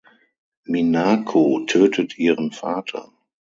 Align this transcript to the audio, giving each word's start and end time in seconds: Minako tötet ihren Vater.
Minako 0.67 1.65
tötet 1.67 2.17
ihren 2.17 2.49
Vater. 2.51 3.11